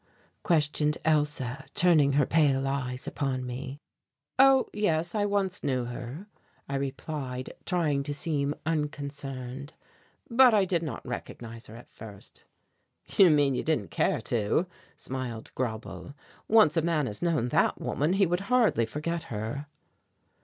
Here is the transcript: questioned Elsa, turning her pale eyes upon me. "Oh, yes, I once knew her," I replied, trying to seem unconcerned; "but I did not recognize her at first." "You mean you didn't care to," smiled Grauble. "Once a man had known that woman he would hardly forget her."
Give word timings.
questioned 0.41 0.97
Elsa, 1.05 1.63
turning 1.75 2.13
her 2.13 2.25
pale 2.25 2.67
eyes 2.67 3.05
upon 3.05 3.45
me. 3.45 3.77
"Oh, 4.39 4.65
yes, 4.73 5.13
I 5.13 5.25
once 5.25 5.63
knew 5.63 5.85
her," 5.85 6.25
I 6.67 6.73
replied, 6.75 7.53
trying 7.67 8.01
to 8.01 8.13
seem 8.15 8.55
unconcerned; 8.65 9.75
"but 10.27 10.55
I 10.55 10.65
did 10.65 10.81
not 10.81 11.05
recognize 11.05 11.67
her 11.67 11.75
at 11.75 11.91
first." 11.91 12.45
"You 13.09 13.29
mean 13.29 13.53
you 13.53 13.61
didn't 13.61 13.91
care 13.91 14.21
to," 14.21 14.65
smiled 14.97 15.51
Grauble. 15.53 16.15
"Once 16.47 16.75
a 16.75 16.81
man 16.81 17.05
had 17.05 17.21
known 17.21 17.49
that 17.49 17.79
woman 17.79 18.13
he 18.13 18.25
would 18.25 18.39
hardly 18.49 18.87
forget 18.87 19.21
her." 19.29 19.67